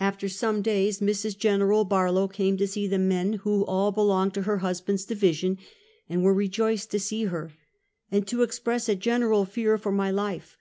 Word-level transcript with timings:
After 0.00 0.30
some 0.30 0.62
days, 0.62 1.00
Mrs. 1.00 1.36
Gen. 1.36 1.58
Barlow 1.86 2.26
came 2.26 2.56
to 2.56 2.66
see 2.66 2.86
the 2.86 2.98
men 2.98 3.34
who 3.34 3.66
all 3.66 3.92
belonged 3.92 4.32
to 4.32 4.42
her 4.44 4.60
husband's 4.64 5.04
division, 5.04 5.58
and 6.08 6.22
were 6.24 6.34
I'ejoiced 6.40 6.90
to 6.90 6.98
see 6.98 7.24
her; 7.24 7.52
and 8.10 8.26
to 8.28 8.40
express 8.42 8.88
a 8.88 8.96
general 8.96 9.44
fear 9.44 9.76
for 9.76 9.92
my 9.92 10.10
life. 10.10 10.56